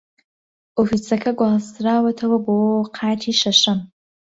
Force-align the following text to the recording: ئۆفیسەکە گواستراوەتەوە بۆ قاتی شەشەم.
ئۆفیسەکە 0.77 1.31
گواستراوەتەوە 1.39 2.37
بۆ 2.45 2.55
قاتی 2.97 3.33
شەشەم. 3.41 3.79